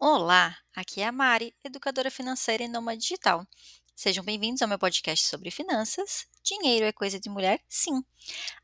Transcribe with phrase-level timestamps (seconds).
[0.00, 3.44] Olá, aqui é a Mari, educadora financeira e nômade digital.
[3.96, 6.24] Sejam bem-vindos ao meu podcast sobre finanças.
[6.40, 7.60] Dinheiro é coisa de mulher?
[7.68, 8.04] Sim.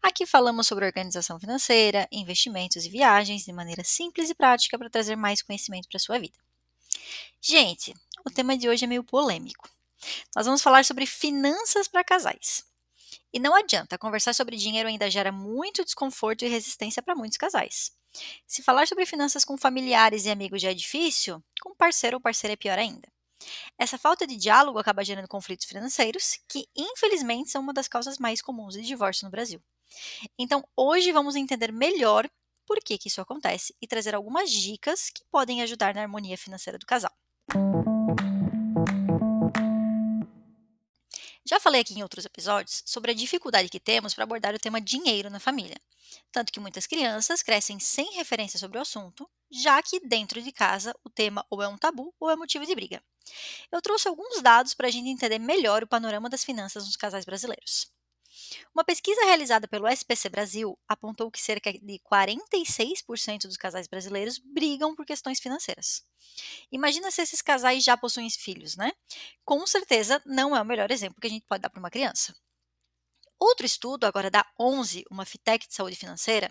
[0.01, 5.17] Aqui falamos sobre organização financeira, investimentos e viagens de maneira simples e prática para trazer
[5.17, 6.39] mais conhecimento para a sua vida.
[7.41, 7.93] Gente,
[8.25, 9.69] o tema de hoje é meio polêmico.
[10.37, 12.65] Nós vamos falar sobre finanças para casais.
[13.35, 17.91] E não adianta, conversar sobre dinheiro ainda gera muito desconforto e resistência para muitos casais.
[18.47, 22.53] Se falar sobre finanças com familiares e amigos já é difícil, com parceiro ou parceira
[22.53, 23.09] é pior ainda.
[23.77, 28.41] Essa falta de diálogo acaba gerando conflitos financeiros, que infelizmente são uma das causas mais
[28.41, 29.61] comuns de divórcio no Brasil.
[30.39, 32.31] Então, hoje vamos entender melhor
[32.65, 36.79] por que, que isso acontece e trazer algumas dicas que podem ajudar na harmonia financeira
[36.79, 37.13] do casal.
[41.47, 44.81] Já falei aqui em outros episódios sobre a dificuldade que temos para abordar o tema
[44.81, 45.77] dinheiro na família.
[46.33, 50.95] Tanto que muitas crianças crescem sem referência sobre o assunto, já que dentro de casa
[51.05, 53.03] o tema ou é um tabu ou é motivo de briga.
[53.71, 57.25] Eu trouxe alguns dados para a gente entender melhor o panorama das finanças nos casais
[57.25, 57.94] brasileiros.
[58.75, 64.95] Uma pesquisa realizada pelo SPC Brasil apontou que cerca de 46% dos casais brasileiros brigam
[64.95, 66.03] por questões financeiras.
[66.71, 68.93] Imagina se esses casais já possuem filhos, né?
[69.45, 72.35] Com certeza não é o melhor exemplo que a gente pode dar para uma criança.
[73.39, 76.51] Outro estudo, agora da 11, uma fintech de saúde financeira,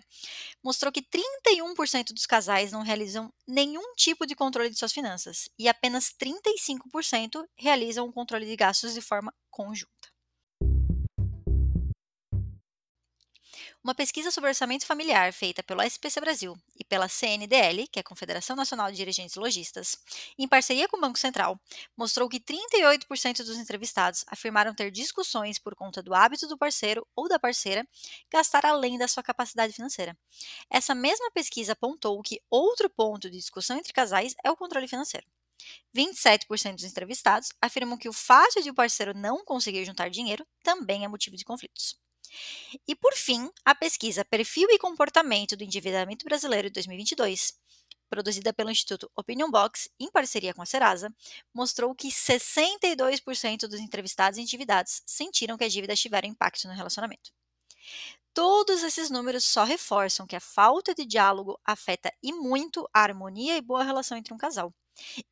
[0.62, 5.68] mostrou que 31% dos casais não realizam nenhum tipo de controle de suas finanças e
[5.68, 10.13] apenas 35% realizam o controle de gastos de forma conjunta.
[13.84, 18.02] Uma pesquisa sobre orçamento familiar feita pelo SPC Brasil e pela CNDL, que é a
[18.02, 19.98] Confederação Nacional de Dirigentes Logistas,
[20.38, 21.60] em parceria com o Banco Central,
[21.94, 27.28] mostrou que 38% dos entrevistados afirmaram ter discussões por conta do hábito do parceiro ou
[27.28, 27.86] da parceira
[28.32, 30.16] gastar além da sua capacidade financeira.
[30.70, 35.26] Essa mesma pesquisa apontou que outro ponto de discussão entre casais é o controle financeiro.
[35.94, 41.04] 27% dos entrevistados afirmam que o fato de o parceiro não conseguir juntar dinheiro também
[41.04, 42.02] é motivo de conflitos.
[42.86, 47.54] E, por fim, a pesquisa Perfil e Comportamento do Endividamento Brasileiro de 2022,
[48.08, 51.12] produzida pelo Instituto Opinion Box, em parceria com a Serasa,
[51.52, 57.32] mostrou que 62% dos entrevistados endividados sentiram que a dívida tiveram impacto no relacionamento.
[58.32, 63.56] Todos esses números só reforçam que a falta de diálogo afeta e muito a harmonia
[63.56, 64.74] e boa relação entre um casal.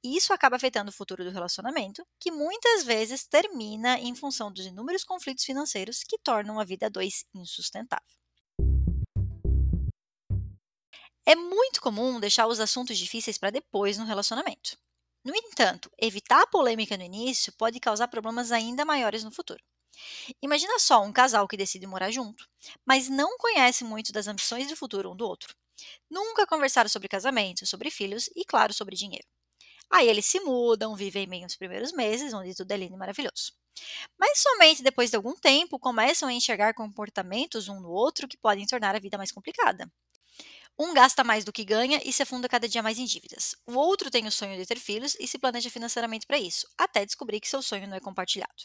[0.03, 5.05] Isso acaba afetando o futuro do relacionamento, que muitas vezes termina em função dos inúmeros
[5.05, 8.17] conflitos financeiros que tornam a vida a dois insustentável.
[11.25, 14.77] É muito comum deixar os assuntos difíceis para depois no relacionamento.
[15.25, 19.63] No entanto, evitar a polêmica no início pode causar problemas ainda maiores no futuro.
[20.43, 22.49] Imagina só um casal que decide morar junto,
[22.85, 25.55] mas não conhece muito das ambições de futuro um do outro.
[26.11, 29.27] Nunca conversaram sobre casamento, sobre filhos e, claro, sobre dinheiro.
[29.93, 33.53] Aí eles se mudam, vivem bem os primeiros meses, onde tudo é lindo e maravilhoso.
[34.19, 38.67] Mas somente depois de algum tempo começam a enxergar comportamentos um no outro que podem
[38.67, 39.91] tornar a vida mais complicada.
[40.79, 43.55] Um gasta mais do que ganha e se afunda cada dia mais em dívidas.
[43.67, 47.05] O outro tem o sonho de ter filhos e se planeja financeiramente para isso, até
[47.07, 48.65] descobrir que seu sonho não é compartilhado.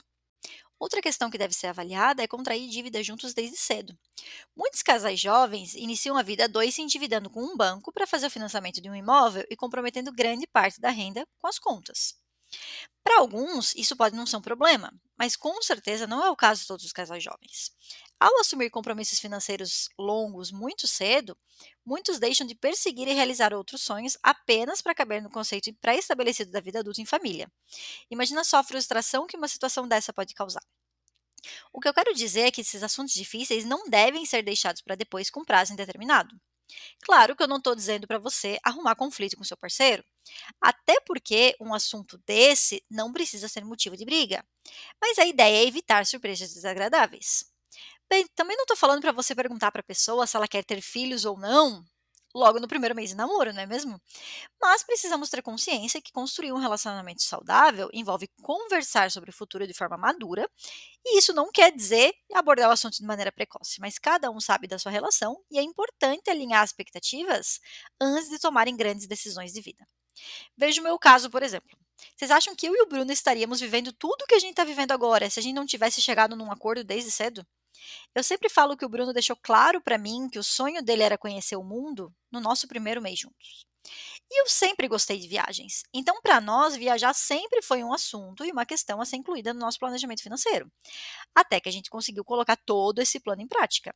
[0.80, 3.98] Outra questão que deve ser avaliada é contrair dívidas juntos desde cedo.
[4.56, 8.28] Muitos casais jovens iniciam a vida a dois se endividando com um banco para fazer
[8.28, 12.16] o financiamento de um imóvel e comprometendo grande parte da renda com as contas.
[13.04, 16.62] Para alguns, isso pode não ser um problema, mas com certeza não é o caso
[16.62, 17.72] de todos os casais jovens.
[18.20, 21.38] Ao assumir compromissos financeiros longos muito cedo,
[21.86, 26.60] muitos deixam de perseguir e realizar outros sonhos apenas para caber no conceito pré-estabelecido da
[26.60, 27.52] vida adulta em família.
[28.10, 30.64] Imagina só a frustração que uma situação dessa pode causar.
[31.72, 34.96] O que eu quero dizer é que esses assuntos difíceis não devem ser deixados para
[34.96, 36.36] depois com prazo indeterminado.
[37.04, 40.04] Claro que eu não estou dizendo para você arrumar conflito com seu parceiro,
[40.62, 44.46] até porque um assunto desse não precisa ser motivo de briga.
[45.02, 47.46] Mas a ideia é evitar surpresas desagradáveis.
[48.10, 50.82] Bem, também não estou falando para você perguntar para a pessoa se ela quer ter
[50.82, 51.84] filhos ou não,
[52.34, 54.00] logo no primeiro mês de namoro, não é mesmo?
[54.62, 59.74] Mas precisamos ter consciência que construir um relacionamento saudável envolve conversar sobre o futuro de
[59.74, 60.50] forma madura,
[61.06, 64.68] e isso não quer dizer abordar o assunto de maneira precoce, mas cada um sabe
[64.68, 67.60] da sua relação e é importante alinhar as expectativas
[68.02, 69.88] antes de tomarem grandes decisões de vida.
[70.58, 71.78] Veja o meu caso, por exemplo.
[72.18, 74.64] Vocês acham que eu e o Bruno estaríamos vivendo tudo o que a gente está
[74.66, 77.46] vivendo agora se a gente não tivesse chegado num acordo desde cedo?
[78.16, 81.18] Eu sempre falo que o Bruno deixou claro para mim que o sonho dele era
[81.18, 83.68] conhecer o mundo no nosso primeiro mês juntos.
[84.30, 85.84] E eu sempre gostei de viagens.
[85.94, 89.60] Então, para nós, viajar sempre foi um assunto e uma questão a ser incluída no
[89.60, 90.70] nosso planejamento financeiro.
[91.34, 93.96] Até que a gente conseguiu colocar todo esse plano em prática.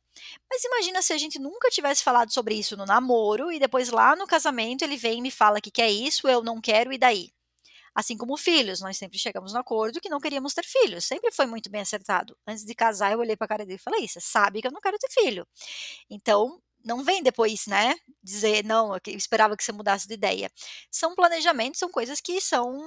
[0.50, 4.16] Mas imagina se a gente nunca tivesse falado sobre isso no namoro e depois lá
[4.16, 7.30] no casamento ele vem e me fala que quer isso, eu não quero e daí?
[7.94, 11.04] Assim como filhos, nós sempre chegamos no acordo que não queríamos ter filhos.
[11.04, 12.36] Sempre foi muito bem acertado.
[12.46, 14.72] Antes de casar, eu olhei para a cara dele e falei: Você sabe que eu
[14.72, 15.46] não quero ter filho.
[16.10, 20.50] Então, não vem depois, né, dizer, não, eu esperava que você mudasse de ideia.
[20.90, 22.80] São planejamentos, são coisas que são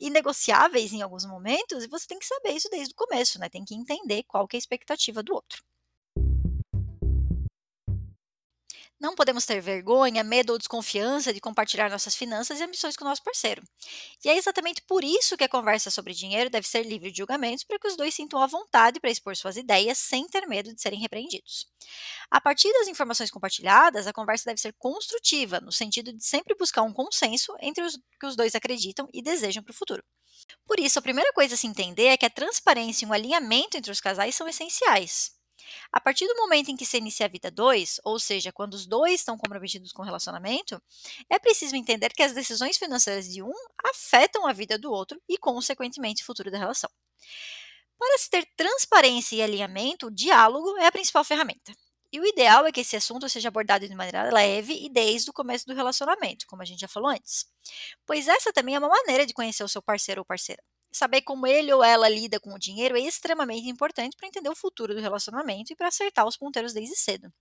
[0.00, 3.48] inegociáveis em alguns momentos e você tem que saber isso desde o começo, né?
[3.48, 5.62] Tem que entender qual que é a expectativa do outro.
[9.00, 13.08] Não podemos ter vergonha, medo ou desconfiança de compartilhar nossas finanças e ambições com o
[13.08, 13.62] nosso parceiro.
[14.24, 17.62] E é exatamente por isso que a conversa sobre dinheiro deve ser livre de julgamentos,
[17.62, 20.82] para que os dois sintam a vontade para expor suas ideias sem ter medo de
[20.82, 21.68] serem repreendidos.
[22.28, 26.82] A partir das informações compartilhadas, a conversa deve ser construtiva, no sentido de sempre buscar
[26.82, 30.02] um consenso entre os que os dois acreditam e desejam para o futuro.
[30.66, 33.76] Por isso, a primeira coisa a se entender é que a transparência e o alinhamento
[33.76, 35.37] entre os casais são essenciais.
[35.92, 38.86] A partir do momento em que se inicia a vida 2, ou seja, quando os
[38.86, 40.80] dois estão comprometidos com o relacionamento,
[41.30, 43.52] é preciso entender que as decisões financeiras de um
[43.84, 46.90] afetam a vida do outro e, consequentemente, o futuro da relação.
[47.98, 51.72] Para se ter transparência e alinhamento, o diálogo é a principal ferramenta.
[52.12, 55.32] E o ideal é que esse assunto seja abordado de maneira leve e desde o
[55.32, 57.46] começo do relacionamento, como a gente já falou antes.
[58.06, 60.62] Pois essa também é uma maneira de conhecer o seu parceiro ou parceira.
[60.92, 64.56] Saber como ele ou ela lida com o dinheiro é extremamente importante para entender o
[64.56, 67.32] futuro do relacionamento e para acertar os ponteiros desde cedo.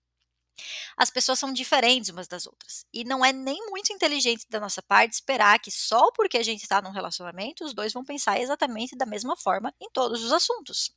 [0.96, 2.86] As pessoas são diferentes umas das outras.
[2.94, 6.64] E não é nem muito inteligente da nossa parte esperar que só porque a gente
[6.64, 10.92] está num relacionamento, os dois vão pensar exatamente da mesma forma em todos os assuntos.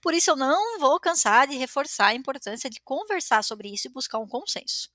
[0.00, 3.90] Por isso, eu não vou cansar de reforçar a importância de conversar sobre isso e
[3.90, 4.90] buscar um consenso.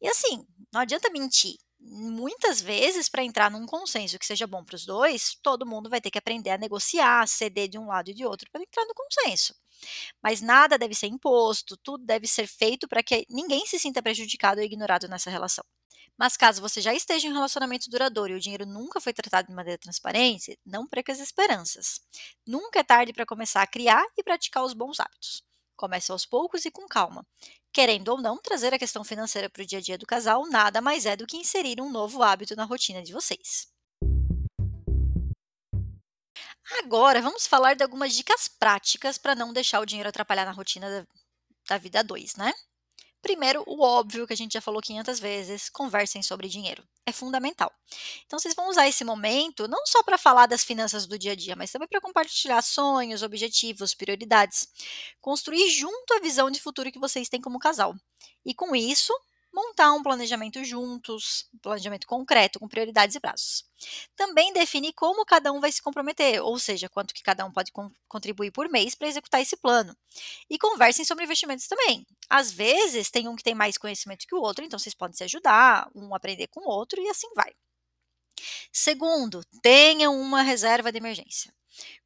[0.00, 4.76] E assim, não adianta mentir muitas vezes, para entrar num consenso que seja bom para
[4.76, 8.14] os dois, todo mundo vai ter que aprender a negociar, ceder de um lado e
[8.14, 9.54] de outro para entrar no consenso.
[10.22, 14.60] Mas nada deve ser imposto, tudo deve ser feito para que ninguém se sinta prejudicado
[14.60, 15.64] ou ignorado nessa relação.
[16.16, 19.48] Mas caso você já esteja em um relacionamento duradouro e o dinheiro nunca foi tratado
[19.48, 22.00] de maneira transparente, não perca as esperanças.
[22.46, 25.42] Nunca é tarde para começar a criar e praticar os bons hábitos.
[25.76, 27.26] Comece aos poucos e com calma.
[27.72, 30.80] Querendo ou não, trazer a questão financeira para o dia a dia do casal nada
[30.80, 33.68] mais é do que inserir um novo hábito na rotina de vocês.
[36.78, 40.88] Agora, vamos falar de algumas dicas práticas para não deixar o dinheiro atrapalhar na rotina
[40.88, 41.06] da,
[41.68, 42.52] da vida 2, né?
[43.24, 46.84] Primeiro, o óbvio que a gente já falou 500 vezes, conversem sobre dinheiro.
[47.06, 47.72] É fundamental.
[48.26, 51.34] Então, vocês vão usar esse momento não só para falar das finanças do dia a
[51.34, 54.68] dia, mas também para compartilhar sonhos, objetivos, prioridades.
[55.22, 57.94] Construir junto a visão de futuro que vocês têm como casal.
[58.44, 59.14] E com isso,
[59.54, 63.64] montar um planejamento juntos, um planejamento concreto, com prioridades e prazos.
[64.16, 67.72] Também definir como cada um vai se comprometer, ou seja, quanto que cada um pode
[68.08, 69.96] contribuir por mês para executar esse plano.
[70.50, 72.06] E conversem sobre investimentos também.
[72.28, 75.24] Às vezes, tem um que tem mais conhecimento que o outro, então vocês podem se
[75.24, 77.52] ajudar, um aprender com o outro e assim vai.
[78.72, 81.52] Segundo, tenham uma reserva de emergência.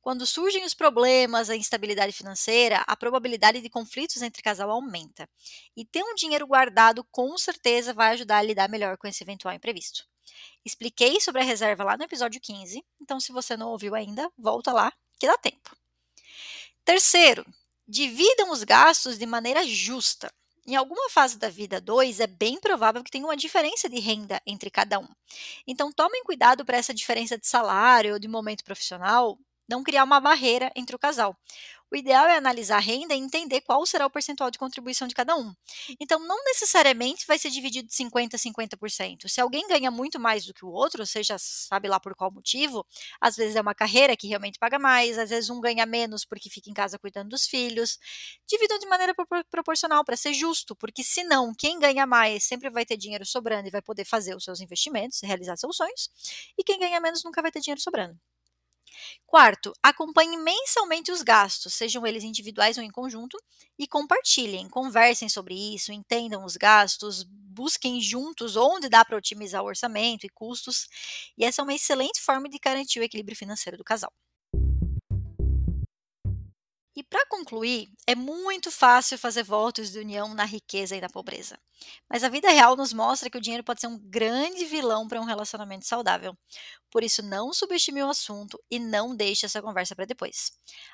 [0.00, 5.29] Quando surgem os problemas, a instabilidade financeira, a probabilidade de conflitos entre casal aumenta.
[5.76, 9.55] E ter um dinheiro guardado com certeza vai ajudar a lidar melhor com esse eventual
[9.55, 10.05] imprevisto.
[10.65, 14.73] Expliquei sobre a reserva lá no episódio 15, então se você não ouviu ainda, volta
[14.73, 15.76] lá que dá tempo.
[16.85, 17.44] Terceiro,
[17.87, 20.32] dividam os gastos de maneira justa.
[20.67, 24.41] Em alguma fase da vida 2, é bem provável que tenha uma diferença de renda
[24.47, 25.09] entre cada um.
[25.67, 30.20] Então, tomem cuidado para essa diferença de salário ou de momento profissional não criar uma
[30.20, 31.37] barreira entre o casal.
[31.90, 35.14] O ideal é analisar a renda e entender qual será o percentual de contribuição de
[35.14, 35.54] cada um.
[35.98, 39.28] Então, não necessariamente vai ser dividido de 50% a 50%.
[39.28, 42.87] Se alguém ganha muito mais do que o outro, seja sabe lá por qual motivo,
[43.20, 46.50] às vezes é uma carreira que realmente paga mais, às vezes um ganha menos porque
[46.50, 47.98] fica em casa cuidando dos filhos.
[48.46, 49.14] Dividam de maneira
[49.50, 53.70] proporcional para ser justo, porque senão quem ganha mais sempre vai ter dinheiro sobrando e
[53.70, 56.10] vai poder fazer os seus investimentos, realizar seus sonhos,
[56.58, 58.18] e quem ganha menos nunca vai ter dinheiro sobrando.
[59.26, 63.37] Quarto, acompanhe mensalmente os gastos, sejam eles individuais ou em conjunto,
[63.78, 69.66] e compartilhem, conversem sobre isso, entendam os gastos, busquem juntos onde dá para otimizar o
[69.66, 70.87] orçamento e custos,
[71.37, 74.12] e essa é uma excelente forma de garantir o equilíbrio financeiro do casal.
[76.99, 81.57] E para concluir, é muito fácil fazer votos de união na riqueza e na pobreza.
[82.11, 85.21] Mas a vida real nos mostra que o dinheiro pode ser um grande vilão para
[85.21, 86.37] um relacionamento saudável.
[86.90, 90.50] Por isso, não subestime o assunto e não deixe essa conversa para depois.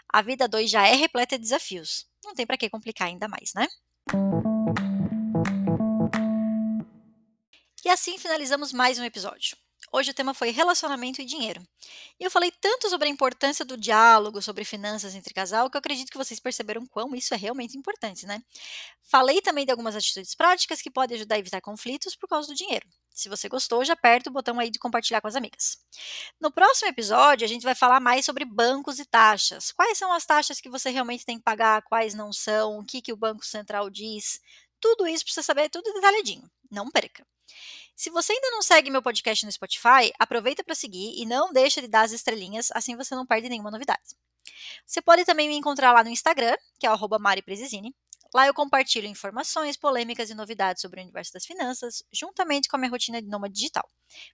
[0.07, 2.07] A vida 2 já é repleta de desafios.
[2.23, 3.67] Não tem para que complicar ainda mais, né?
[7.83, 9.57] E assim finalizamos mais um episódio.
[9.97, 11.65] Hoje o tema foi relacionamento e dinheiro.
[12.19, 15.79] E eu falei tanto sobre a importância do diálogo sobre finanças entre casal que eu
[15.79, 18.43] acredito que vocês perceberam quão isso é realmente importante, né?
[19.05, 22.57] Falei também de algumas atitudes práticas que podem ajudar a evitar conflitos por causa do
[22.57, 22.85] dinheiro.
[23.09, 25.79] Se você gostou, já aperta o botão aí de compartilhar com as amigas.
[26.41, 29.71] No próximo episódio, a gente vai falar mais sobre bancos e taxas.
[29.71, 33.01] Quais são as taxas que você realmente tem que pagar, quais não são, o que,
[33.01, 34.41] que o Banco Central diz.
[34.81, 36.51] Tudo isso você saber tudo detalhadinho.
[36.75, 37.27] Não perca.
[37.97, 41.81] Se você ainda não segue meu podcast no Spotify, aproveita para seguir e não deixa
[41.81, 44.03] de dar as estrelinhas, assim você não perde nenhuma novidade.
[44.85, 47.95] Você pode também me encontrar lá no Instagram, que é o mariprezizini.
[48.35, 52.79] Lá eu compartilho informações, polêmicas e novidades sobre o universo das finanças, juntamente com a
[52.81, 53.89] minha rotina de nômade digital.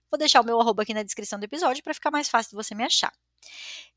[0.09, 2.55] Vou deixar o meu arroba aqui na descrição do episódio para ficar mais fácil de
[2.55, 3.13] você me achar.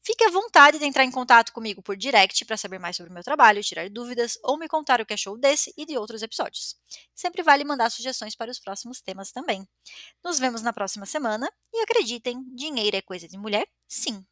[0.02, 3.14] Fique à vontade de entrar em contato comigo por direct para saber mais sobre o
[3.14, 6.76] meu trabalho, tirar dúvidas ou me contar o que achou desse e de outros episódios.
[7.14, 9.66] Sempre vale mandar sugestões para os próximos temas também.
[10.22, 13.66] Nos vemos na próxima semana e acreditem, dinheiro é coisa de mulher?
[13.88, 14.24] Sim.